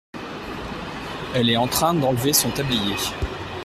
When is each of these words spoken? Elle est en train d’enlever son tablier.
Elle 1.35 1.51
est 1.51 1.57
en 1.57 1.67
train 1.67 1.93
d’enlever 1.93 2.33
son 2.33 2.49
tablier. 2.49 2.95